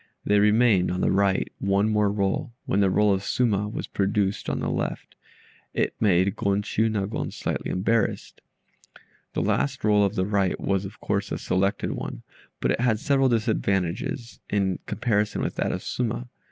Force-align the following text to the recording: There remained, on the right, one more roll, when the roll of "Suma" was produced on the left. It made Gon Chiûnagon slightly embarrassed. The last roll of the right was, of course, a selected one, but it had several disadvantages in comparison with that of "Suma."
There 0.25 0.41
remained, 0.41 0.89
on 0.89 1.01
the 1.01 1.11
right, 1.11 1.53
one 1.59 1.87
more 1.87 2.11
roll, 2.11 2.55
when 2.65 2.79
the 2.79 2.89
roll 2.89 3.13
of 3.13 3.23
"Suma" 3.23 3.67
was 3.69 3.85
produced 3.85 4.49
on 4.49 4.59
the 4.59 4.67
left. 4.67 5.13
It 5.75 5.93
made 5.99 6.35
Gon 6.35 6.63
Chiûnagon 6.63 7.31
slightly 7.31 7.69
embarrassed. 7.69 8.41
The 9.33 9.43
last 9.43 9.83
roll 9.83 10.03
of 10.03 10.15
the 10.15 10.25
right 10.25 10.59
was, 10.59 10.85
of 10.85 10.99
course, 11.01 11.31
a 11.31 11.37
selected 11.37 11.91
one, 11.91 12.23
but 12.61 12.71
it 12.71 12.79
had 12.81 12.97
several 12.99 13.29
disadvantages 13.29 14.39
in 14.49 14.79
comparison 14.87 15.43
with 15.43 15.53
that 15.57 15.71
of 15.71 15.83
"Suma." 15.83 16.27